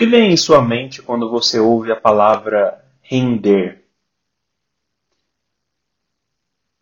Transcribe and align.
Que 0.00 0.06
vem 0.06 0.32
em 0.32 0.36
sua 0.38 0.62
mente 0.62 1.02
quando 1.02 1.28
você 1.28 1.60
ouve 1.60 1.92
a 1.92 2.00
palavra 2.00 2.82
render? 3.02 3.84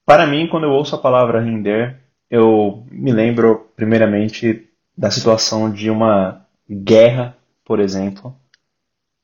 Para 0.07 0.25
mim, 0.25 0.47
quando 0.47 0.67
eu 0.67 0.71
ouço 0.71 0.95
a 0.95 1.01
palavra 1.01 1.41
render, 1.41 2.01
eu 2.31 2.87
me 2.89 3.11
lembro 3.11 3.73
primeiramente 3.75 4.71
da 4.97 5.11
situação 5.11 5.69
de 5.69 5.91
uma 5.91 6.47
guerra, 6.71 7.37
por 7.65 7.81
exemplo, 7.81 8.41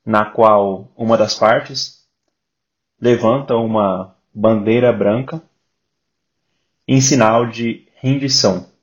na 0.05 0.25
qual 0.25 0.93
uma 0.97 1.17
das 1.17 1.39
partes 1.39 2.05
levanta 3.01 3.55
uma 3.55 4.17
bandeira 4.35 4.93
branca 4.93 5.41
em 6.89 7.01
sinal 7.01 7.47
de 7.47 7.87
rendição 7.95 8.74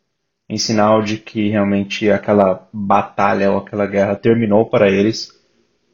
em 0.51 0.57
sinal 0.57 1.01
de 1.01 1.17
que 1.17 1.47
realmente 1.47 2.11
aquela 2.11 2.67
batalha 2.73 3.49
ou 3.53 3.59
aquela 3.59 3.87
guerra 3.87 4.17
terminou 4.17 4.65
para 4.65 4.91
eles 4.91 5.31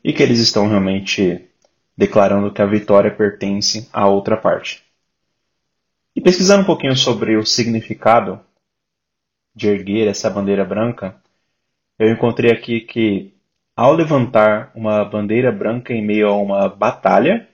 e 0.04 0.12
que 0.12 0.24
eles 0.24 0.40
estão 0.40 0.68
realmente 0.68 1.48
declarando 1.96 2.52
que 2.52 2.60
a 2.60 2.66
vitória 2.66 3.12
pertence 3.16 3.88
à 3.94 4.08
outra 4.08 4.36
parte. 4.36 4.84
E 6.16 6.20
pesquisando 6.20 6.64
um 6.64 6.66
pouquinho 6.66 6.98
sobre 6.98 7.38
o 7.38 7.46
significado 7.46 8.40
de 9.54 9.68
erguer 9.68 10.08
essa 10.08 10.28
bandeira 10.28 10.66
branca, 10.66 11.16
eu 12.00 12.10
encontrei 12.10 12.52
aqui 12.52 12.82
que 12.82 13.36
ao 13.76 13.94
levantar 13.94 14.72
uma 14.74 15.06
bandeira 15.06 15.52
branca 15.52 15.94
em 15.94 16.04
meio 16.04 16.30
a 16.30 16.36
uma 16.36 16.68
batalha, 16.68 17.48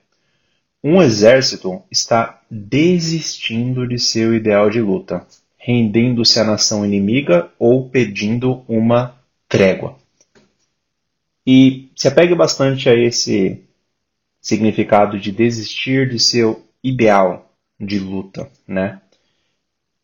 um 0.82 1.02
exército 1.02 1.82
está 1.90 2.40
desistindo 2.50 3.86
de 3.86 3.98
seu 3.98 4.34
ideal 4.34 4.70
de 4.70 4.80
luta 4.80 5.26
rendendo-se 5.66 6.38
à 6.38 6.44
nação 6.44 6.84
inimiga 6.84 7.50
ou 7.58 7.88
pedindo 7.88 8.62
uma 8.68 9.18
trégua. 9.48 9.96
E 11.46 11.88
se 11.96 12.06
apegue 12.06 12.34
bastante 12.34 12.86
a 12.86 12.94
esse 12.94 13.64
significado 14.42 15.18
de 15.18 15.32
desistir 15.32 16.10
de 16.10 16.18
seu 16.18 16.68
ideal 16.82 17.50
de 17.80 17.98
luta, 17.98 18.50
né? 18.68 19.00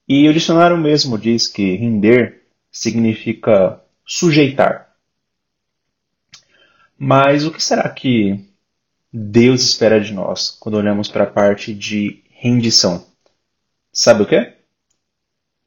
E 0.08 0.26
o 0.30 0.32
dicionário 0.32 0.78
mesmo 0.78 1.18
diz 1.18 1.46
que 1.46 1.76
render 1.76 2.42
significa 2.72 3.82
sujeitar. 4.06 4.96
Mas 6.96 7.44
o 7.44 7.50
que 7.52 7.62
será 7.62 7.86
que 7.90 8.46
Deus 9.12 9.60
espera 9.60 10.00
de 10.00 10.14
nós 10.14 10.56
quando 10.58 10.76
olhamos 10.76 11.10
para 11.10 11.24
a 11.24 11.30
parte 11.30 11.74
de 11.74 12.24
rendição? 12.30 13.06
Sabe 13.92 14.22
o 14.22 14.26
que? 14.26 14.59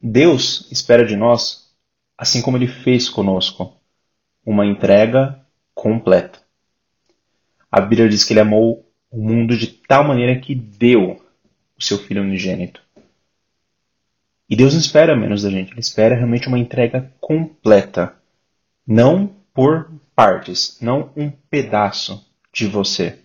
Deus 0.05 0.69
espera 0.69 1.05
de 1.05 1.15
nós, 1.15 1.73
assim 2.17 2.41
como 2.41 2.57
ele 2.57 2.67
fez 2.67 3.07
conosco, 3.07 3.79
uma 4.45 4.65
entrega 4.65 5.39
completa. 5.73 6.39
A 7.71 7.79
Bíblia 7.79 8.09
diz 8.09 8.25
que 8.25 8.33
ele 8.33 8.41
amou 8.41 8.85
o 9.09 9.17
mundo 9.17 9.57
de 9.57 9.65
tal 9.65 10.03
maneira 10.03 10.37
que 10.41 10.53
deu 10.53 11.25
o 11.77 11.81
seu 11.81 11.97
filho 11.97 12.21
unigênito. 12.21 12.81
E 14.49 14.57
Deus 14.57 14.73
não 14.73 14.81
espera 14.81 15.15
menos 15.15 15.43
da 15.43 15.49
gente, 15.49 15.71
ele 15.71 15.79
espera 15.79 16.15
realmente 16.15 16.49
uma 16.49 16.59
entrega 16.59 17.09
completa, 17.21 18.13
não 18.85 19.33
por 19.53 19.89
partes, 20.13 20.81
não 20.81 21.13
um 21.15 21.31
pedaço 21.31 22.29
de 22.51 22.67
você, 22.67 23.19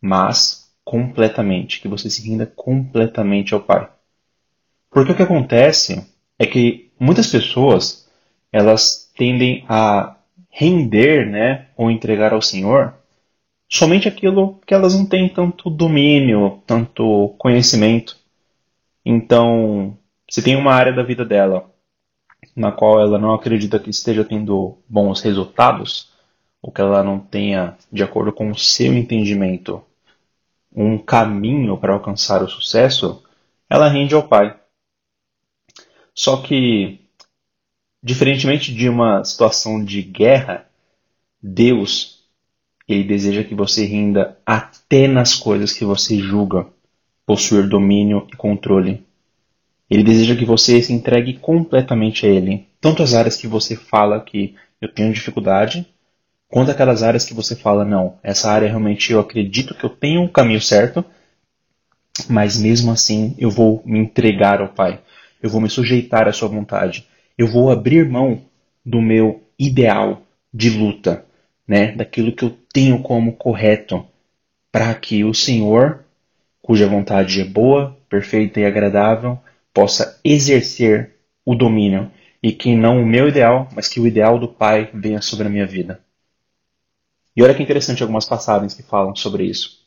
mas 0.00 0.68
completamente, 0.84 1.80
que 1.80 1.86
você 1.86 2.10
se 2.10 2.28
renda 2.28 2.44
completamente 2.44 3.54
ao 3.54 3.60
Pai. 3.60 3.88
Porque 4.92 5.12
o 5.12 5.16
que 5.16 5.22
acontece 5.22 6.06
é 6.38 6.46
que 6.46 6.92
muitas 7.00 7.26
pessoas 7.26 8.08
elas 8.52 9.10
tendem 9.16 9.64
a 9.68 10.16
render, 10.50 11.26
né, 11.28 11.68
ou 11.76 11.90
entregar 11.90 12.32
ao 12.32 12.42
Senhor 12.42 12.94
somente 13.68 14.06
aquilo 14.06 14.60
que 14.66 14.74
elas 14.74 14.94
não 14.94 15.06
têm 15.06 15.30
tanto 15.30 15.70
domínio, 15.70 16.62
tanto 16.66 17.34
conhecimento. 17.38 18.18
Então, 19.02 19.96
se 20.28 20.42
tem 20.42 20.56
uma 20.56 20.74
área 20.74 20.92
da 20.92 21.02
vida 21.02 21.24
dela 21.24 21.70
na 22.54 22.70
qual 22.70 23.00
ela 23.00 23.18
não 23.18 23.32
acredita 23.32 23.78
que 23.78 23.88
esteja 23.88 24.24
tendo 24.24 24.76
bons 24.86 25.22
resultados, 25.22 26.10
ou 26.60 26.70
que 26.70 26.82
ela 26.82 27.02
não 27.02 27.18
tenha, 27.18 27.76
de 27.90 28.02
acordo 28.02 28.32
com 28.32 28.50
o 28.50 28.58
seu 28.58 28.92
entendimento, 28.92 29.82
um 30.74 30.98
caminho 30.98 31.78
para 31.78 31.94
alcançar 31.94 32.42
o 32.42 32.48
sucesso, 32.48 33.24
ela 33.70 33.88
rende 33.88 34.14
ao 34.14 34.28
Pai. 34.28 34.54
Só 36.14 36.36
que, 36.38 37.00
diferentemente 38.02 38.74
de 38.74 38.88
uma 38.88 39.24
situação 39.24 39.84
de 39.84 40.02
guerra, 40.02 40.66
Deus 41.42 42.22
ele 42.88 43.04
deseja 43.04 43.44
que 43.44 43.54
você 43.54 43.84
renda 43.84 44.36
até 44.44 45.06
nas 45.06 45.34
coisas 45.34 45.72
que 45.72 45.84
você 45.84 46.18
julga 46.18 46.66
possuir 47.24 47.68
domínio 47.68 48.26
e 48.32 48.36
controle. 48.36 49.04
Ele 49.88 50.02
deseja 50.02 50.36
que 50.36 50.44
você 50.44 50.82
se 50.82 50.92
entregue 50.92 51.34
completamente 51.34 52.26
a 52.26 52.28
Ele, 52.28 52.66
tanto 52.80 53.02
as 53.02 53.14
áreas 53.14 53.36
que 53.36 53.46
você 53.46 53.76
fala 53.76 54.20
que 54.20 54.54
eu 54.80 54.92
tenho 54.92 55.12
dificuldade, 55.12 55.86
quanto 56.48 56.70
aquelas 56.70 57.02
áreas 57.02 57.24
que 57.24 57.34
você 57.34 57.54
fala 57.54 57.84
não, 57.84 58.18
essa 58.22 58.50
área 58.50 58.68
realmente 58.68 59.12
eu 59.12 59.20
acredito 59.20 59.74
que 59.74 59.84
eu 59.84 59.90
tenho 59.90 60.24
o 60.24 60.28
caminho 60.28 60.60
certo, 60.60 61.04
mas 62.28 62.58
mesmo 62.58 62.90
assim 62.90 63.34
eu 63.38 63.50
vou 63.50 63.82
me 63.84 63.98
entregar 63.98 64.60
ao 64.60 64.68
Pai 64.68 65.00
eu 65.42 65.50
vou 65.50 65.60
me 65.60 65.68
sujeitar 65.68 66.28
à 66.28 66.32
sua 66.32 66.48
vontade, 66.48 67.06
eu 67.36 67.46
vou 67.46 67.70
abrir 67.70 68.08
mão 68.08 68.42
do 68.84 69.00
meu 69.00 69.42
ideal 69.58 70.22
de 70.52 70.70
luta, 70.70 71.24
né, 71.66 71.92
daquilo 71.92 72.32
que 72.32 72.44
eu 72.44 72.56
tenho 72.72 73.02
como 73.02 73.32
correto, 73.32 74.06
para 74.70 74.94
que 74.94 75.24
o 75.24 75.34
Senhor, 75.34 76.04
cuja 76.60 76.88
vontade 76.88 77.40
é 77.40 77.44
boa, 77.44 77.96
perfeita 78.08 78.60
e 78.60 78.64
agradável, 78.64 79.38
possa 79.72 80.20
exercer 80.24 81.16
o 81.44 81.54
domínio 81.54 82.10
e 82.42 82.52
que 82.52 82.74
não 82.74 83.02
o 83.02 83.06
meu 83.06 83.28
ideal, 83.28 83.68
mas 83.74 83.88
que 83.88 84.00
o 84.00 84.06
ideal 84.06 84.38
do 84.38 84.48
Pai 84.48 84.90
venha 84.92 85.20
sobre 85.20 85.46
a 85.46 85.50
minha 85.50 85.66
vida. 85.66 86.00
E 87.34 87.42
olha 87.42 87.54
que 87.54 87.62
interessante 87.62 88.02
algumas 88.02 88.26
passagens 88.26 88.74
que 88.74 88.82
falam 88.82 89.16
sobre 89.16 89.44
isso. 89.44 89.82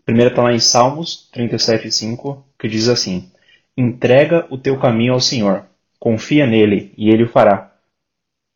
A 0.00 0.02
primeira 0.04 0.30
está 0.30 0.42
lá 0.42 0.52
em 0.52 0.58
Salmos 0.58 1.28
37,5, 1.34 2.42
que 2.58 2.68
diz 2.68 2.88
assim: 2.88 3.30
Entrega 3.78 4.46
o 4.48 4.56
teu 4.56 4.78
caminho 4.78 5.12
ao 5.12 5.20
Senhor. 5.20 5.66
Confia 6.00 6.46
nele 6.46 6.94
e 6.96 7.10
ele 7.10 7.24
o 7.24 7.28
fará. 7.28 7.74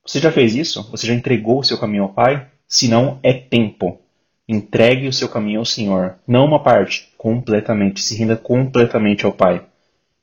Você 0.02 0.18
já 0.18 0.32
fez 0.32 0.54
isso? 0.54 0.90
Você 0.90 1.06
já 1.06 1.12
entregou 1.12 1.58
o 1.60 1.62
seu 1.62 1.76
caminho 1.76 2.04
ao 2.04 2.14
Pai? 2.14 2.48
Se 2.66 2.88
não, 2.88 3.20
é 3.22 3.34
tempo. 3.34 4.00
Entregue 4.48 5.06
o 5.06 5.12
seu 5.12 5.28
caminho 5.28 5.58
ao 5.58 5.66
Senhor. 5.66 6.14
Não 6.26 6.46
uma 6.46 6.62
parte, 6.62 7.12
completamente. 7.18 8.00
Se 8.00 8.16
renda 8.16 8.34
completamente 8.34 9.26
ao 9.26 9.32
Pai. 9.32 9.62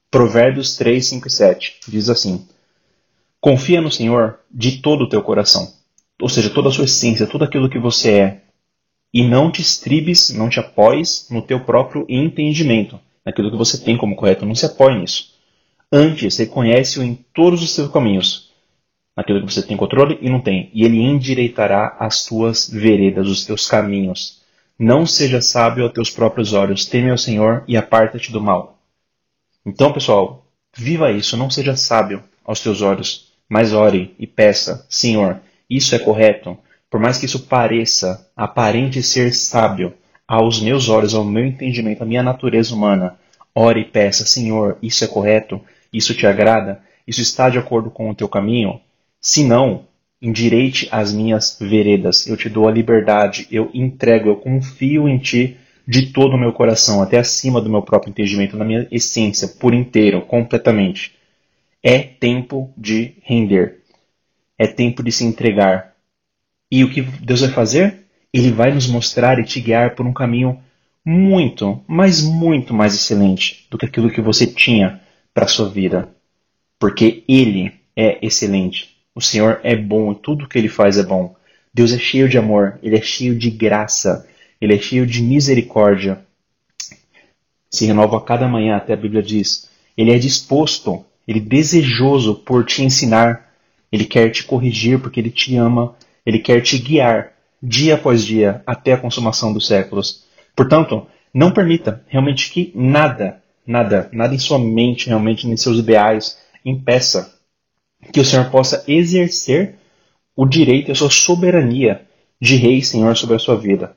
Provérbios 0.09 0.75
3, 0.75 1.05
5 1.05 1.27
e 1.27 1.31
7 1.31 1.79
diz 1.87 2.09
assim: 2.09 2.47
Confia 3.39 3.79
no 3.79 3.91
Senhor 3.91 4.39
de 4.49 4.81
todo 4.81 5.03
o 5.03 5.09
teu 5.09 5.21
coração, 5.21 5.71
ou 6.19 6.27
seja, 6.27 6.49
toda 6.49 6.69
a 6.69 6.71
sua 6.71 6.85
essência, 6.85 7.27
tudo 7.27 7.43
aquilo 7.43 7.69
que 7.69 7.77
você 7.77 8.11
é, 8.13 8.41
e 9.13 9.23
não 9.23 9.51
te 9.51 9.61
estribes, 9.61 10.31
não 10.31 10.49
te 10.49 10.59
apoies 10.59 11.27
no 11.29 11.41
teu 11.41 11.59
próprio 11.59 12.03
entendimento 12.09 12.99
naquilo 13.27 13.51
que 13.51 13.57
você 13.57 13.77
tem 13.77 13.97
como 13.97 14.15
correto. 14.15 14.45
Não 14.45 14.55
se 14.55 14.65
apoie 14.65 14.97
nisso. 14.97 15.33
Antes, 15.91 16.37
reconhece-o 16.37 17.03
em 17.03 17.13
todos 17.33 17.61
os 17.61 17.75
seus 17.75 17.91
caminhos, 17.91 18.53
naquilo 19.17 19.45
que 19.45 19.53
você 19.53 19.61
tem 19.61 19.75
controle 19.75 20.17
e 20.21 20.29
não 20.29 20.39
tem, 20.39 20.71
e 20.73 20.85
ele 20.85 21.01
endireitará 21.01 21.97
as 21.99 22.23
tuas 22.25 22.69
veredas, 22.69 23.27
os 23.27 23.45
teus 23.45 23.67
caminhos. 23.67 24.41
Não 24.79 25.05
seja 25.05 25.41
sábio 25.41 25.83
aos 25.83 25.91
teus 25.91 26.09
próprios 26.09 26.53
olhos, 26.53 26.85
teme 26.85 27.11
ao 27.11 27.17
Senhor 27.17 27.65
e 27.67 27.75
aparta-te 27.75 28.31
do 28.31 28.39
mal. 28.39 28.79
Então, 29.65 29.91
pessoal, 29.91 30.45
viva 30.73 31.11
isso, 31.11 31.35
não 31.35 31.49
seja 31.49 31.75
sábio 31.75 32.23
aos 32.45 32.61
teus 32.61 32.81
olhos, 32.81 33.33
mas 33.49 33.73
ore 33.73 34.15
e 34.17 34.25
peça, 34.25 34.85
Senhor, 34.89 35.41
isso 35.69 35.93
é 35.93 35.99
correto, 35.99 36.57
por 36.89 36.99
mais 37.01 37.17
que 37.17 37.25
isso 37.25 37.39
pareça, 37.39 38.29
aparente 38.37 39.03
ser 39.03 39.33
sábio, 39.33 39.93
aos 40.27 40.61
meus 40.61 40.89
olhos, 40.89 41.13
ao 41.13 41.23
meu 41.23 41.45
entendimento, 41.45 42.03
à 42.03 42.05
minha 42.05 42.21
natureza 42.21 42.75
humana. 42.75 43.17
Ore 43.55 43.81
e 43.81 43.85
peça, 43.85 44.25
Senhor, 44.25 44.77
isso 44.81 45.03
é 45.03 45.07
correto? 45.07 45.61
Isso 45.91 46.13
te 46.13 46.27
agrada? 46.27 46.81
Isso 47.07 47.21
está 47.21 47.49
de 47.49 47.57
acordo 47.57 47.89
com 47.89 48.09
o 48.09 48.15
teu 48.15 48.27
caminho? 48.27 48.81
Se 49.21 49.43
não, 49.43 49.85
endireite 50.21 50.87
as 50.91 51.13
minhas 51.13 51.57
veredas. 51.59 52.27
Eu 52.27 52.35
te 52.35 52.49
dou 52.49 52.67
a 52.67 52.71
liberdade, 52.71 53.47
eu 53.51 53.69
entrego, 53.73 54.29
eu 54.29 54.35
confio 54.35 55.07
em 55.07 55.17
ti 55.17 55.57
de 55.87 56.07
todo 56.07 56.33
o 56.35 56.37
meu 56.37 56.51
coração, 56.51 57.01
até 57.01 57.17
acima 57.17 57.61
do 57.61 57.69
meu 57.69 57.81
próprio 57.81 58.09
entendimento, 58.09 58.57
na 58.57 58.65
minha 58.65 58.87
essência, 58.91 59.47
por 59.47 59.73
inteiro, 59.73 60.21
completamente. 60.21 61.15
É 61.81 61.99
tempo 61.99 62.73
de 62.75 63.13
render. 63.23 63.77
É 64.57 64.67
tempo 64.67 65.01
de 65.01 65.11
se 65.11 65.23
entregar. 65.23 65.93
E 66.69 66.83
o 66.83 66.91
que 66.91 67.01
Deus 67.01 67.39
vai 67.39 67.51
fazer? 67.51 68.06
Ele 68.37 68.51
vai 68.51 68.71
nos 68.71 68.85
mostrar 68.85 69.39
e 69.39 69.43
te 69.43 69.59
guiar 69.59 69.95
por 69.95 70.05
um 70.05 70.13
caminho 70.13 70.59
muito, 71.03 71.83
mas 71.87 72.21
muito 72.21 72.71
mais 72.71 72.93
excelente 72.93 73.65
do 73.67 73.79
que 73.79 73.85
aquilo 73.87 74.11
que 74.11 74.21
você 74.21 74.45
tinha 74.45 75.01
para 75.33 75.45
a 75.45 75.47
sua 75.47 75.67
vida. 75.67 76.07
Porque 76.77 77.23
Ele 77.27 77.73
é 77.95 78.23
excelente. 78.23 78.95
O 79.15 79.21
Senhor 79.21 79.59
é 79.63 79.75
bom 79.75 80.13
tudo 80.13 80.47
que 80.47 80.55
Ele 80.55 80.69
faz 80.69 80.99
é 80.99 81.03
bom. 81.03 81.35
Deus 81.73 81.91
é 81.91 81.97
cheio 81.97 82.29
de 82.29 82.37
amor, 82.37 82.77
ele 82.83 82.95
é 82.95 83.01
cheio 83.01 83.35
de 83.35 83.49
graça, 83.49 84.27
ele 84.61 84.75
é 84.75 84.79
cheio 84.79 85.07
de 85.07 85.23
misericórdia. 85.23 86.23
Se 87.71 87.87
renova 87.87 88.17
a 88.17 88.21
cada 88.21 88.47
manhã, 88.47 88.75
até 88.77 88.93
a 88.93 88.97
Bíblia 88.97 89.23
diz. 89.23 89.67
Ele 89.97 90.11
é 90.11 90.19
disposto, 90.19 91.03
ele 91.27 91.39
é 91.39 91.41
desejoso 91.41 92.35
por 92.35 92.63
te 92.63 92.83
ensinar, 92.83 93.51
ele 93.91 94.05
quer 94.05 94.29
te 94.29 94.43
corrigir 94.43 94.99
porque 94.99 95.19
ele 95.19 95.31
te 95.31 95.55
ama, 95.55 95.95
ele 96.23 96.37
quer 96.37 96.61
te 96.61 96.77
guiar 96.77 97.36
dia 97.61 97.95
após 97.95 98.23
dia 98.23 98.61
até 98.65 98.93
a 98.93 98.97
consumação 98.97 99.53
dos 99.53 99.67
séculos. 99.67 100.25
Portanto, 100.55 101.07
não 101.33 101.51
permita 101.51 102.03
realmente 102.07 102.51
que 102.51 102.71
nada, 102.75 103.41
nada, 103.65 104.09
nada 104.11 104.33
em 104.33 104.39
sua 104.39 104.59
mente, 104.59 105.07
realmente 105.07 105.47
em 105.47 105.57
seus 105.57 105.77
ideais, 105.77 106.39
impeça 106.63 107.33
que 108.11 108.19
o 108.19 108.25
Senhor 108.25 108.49
possa 108.49 108.83
exercer 108.87 109.75
o 110.35 110.45
direito 110.45 110.89
e 110.89 110.91
a 110.91 110.95
sua 110.95 111.09
soberania 111.09 112.05
de 112.39 112.55
rei 112.55 112.77
e 112.77 112.83
senhor 112.83 113.17
sobre 113.17 113.35
a 113.35 113.39
sua 113.39 113.57
vida. 113.57 113.95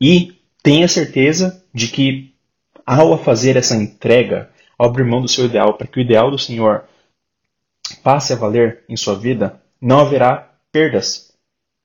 E 0.00 0.32
tenha 0.62 0.88
certeza 0.88 1.62
de 1.72 1.88
que 1.88 2.34
ao 2.86 3.16
fazer 3.18 3.56
essa 3.56 3.76
entrega, 3.76 4.50
ao 4.78 4.88
abrir 4.88 5.04
mão 5.04 5.20
do 5.20 5.28
seu 5.28 5.46
ideal, 5.46 5.74
para 5.74 5.86
que 5.86 5.98
o 5.98 6.00
ideal 6.00 6.30
do 6.30 6.38
Senhor 6.38 6.84
passe 8.02 8.32
a 8.32 8.36
valer 8.36 8.84
em 8.88 8.96
sua 8.96 9.14
vida, 9.14 9.60
não 9.80 10.00
haverá 10.00 10.50
perdas, 10.72 11.33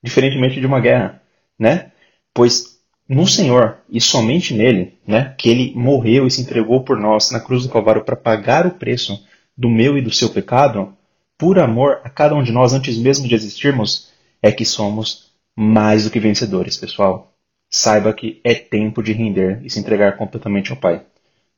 diferentemente 0.02 0.60
de 0.60 0.66
uma 0.66 0.80
guerra, 0.80 1.22
né? 1.58 1.92
Pois 2.34 2.80
no 3.08 3.26
Senhor 3.26 3.78
e 3.90 4.00
somente 4.00 4.54
nele, 4.54 4.94
né, 5.04 5.34
que 5.36 5.48
ele 5.48 5.72
morreu 5.74 6.28
e 6.28 6.30
se 6.30 6.40
entregou 6.40 6.84
por 6.84 6.96
nós 6.96 7.32
na 7.32 7.40
cruz 7.40 7.64
do 7.64 7.68
Calvário 7.68 8.04
para 8.04 8.14
pagar 8.14 8.66
o 8.66 8.70
preço 8.70 9.26
do 9.56 9.68
meu 9.68 9.98
e 9.98 10.00
do 10.00 10.12
seu 10.12 10.30
pecado, 10.30 10.94
por 11.36 11.58
amor 11.58 12.00
a 12.04 12.08
cada 12.08 12.36
um 12.36 12.42
de 12.42 12.52
nós 12.52 12.72
antes 12.72 12.96
mesmo 12.96 13.26
de 13.26 13.34
existirmos, 13.34 14.10
é 14.40 14.52
que 14.52 14.64
somos 14.64 15.32
mais 15.56 16.04
do 16.04 16.10
que 16.10 16.20
vencedores, 16.20 16.76
pessoal. 16.76 17.34
Saiba 17.68 18.12
que 18.12 18.40
é 18.44 18.54
tempo 18.54 19.02
de 19.02 19.12
render 19.12 19.60
e 19.64 19.68
se 19.68 19.80
entregar 19.80 20.16
completamente 20.16 20.70
ao 20.70 20.76
Pai. 20.76 21.02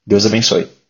Deus 0.06 0.24
abençoe. 0.24 0.81